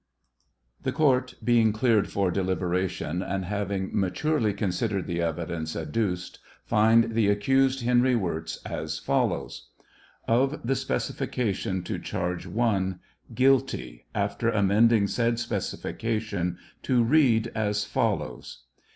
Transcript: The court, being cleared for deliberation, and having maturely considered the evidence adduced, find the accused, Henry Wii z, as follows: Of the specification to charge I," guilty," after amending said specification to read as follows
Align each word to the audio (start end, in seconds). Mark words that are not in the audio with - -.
The 0.81 0.91
court, 0.91 1.35
being 1.43 1.71
cleared 1.71 2.09
for 2.09 2.31
deliberation, 2.31 3.21
and 3.21 3.45
having 3.45 3.91
maturely 3.93 4.51
considered 4.51 5.05
the 5.05 5.21
evidence 5.21 5.75
adduced, 5.75 6.39
find 6.65 7.13
the 7.13 7.27
accused, 7.27 7.83
Henry 7.83 8.15
Wii 8.15 8.49
z, 8.49 8.59
as 8.65 8.97
follows: 8.97 9.67
Of 10.27 10.59
the 10.65 10.75
specification 10.75 11.83
to 11.83 11.99
charge 11.99 12.47
I," 12.47 12.95
guilty," 13.35 14.07
after 14.15 14.49
amending 14.49 15.05
said 15.05 15.37
specification 15.37 16.57
to 16.81 17.03
read 17.03 17.51
as 17.53 17.85
follows 17.85 18.63